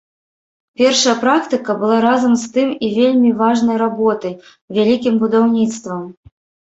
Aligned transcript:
Першая 0.81 1.13
практыка 1.23 1.75
была 1.81 1.97
разам 2.07 2.33
з 2.43 2.49
тым 2.55 2.69
і 2.87 2.89
вельмі 2.97 3.31
важнай 3.45 3.77
работай, 3.85 4.33
вялікім 4.79 5.13
будаўніцтвам. 5.25 6.01